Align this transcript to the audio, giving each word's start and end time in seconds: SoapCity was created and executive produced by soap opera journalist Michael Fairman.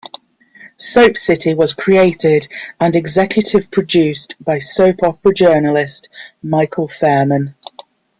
SoapCity 0.79 1.55
was 1.55 1.75
created 1.75 2.47
and 2.79 2.95
executive 2.95 3.69
produced 3.69 4.33
by 4.43 4.57
soap 4.57 5.03
opera 5.03 5.31
journalist 5.31 6.09
Michael 6.41 6.87
Fairman. 6.87 7.53